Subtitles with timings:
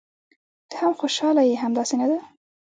[0.69, 2.19] ته هم خوشاله یې، همداسې نه ده؟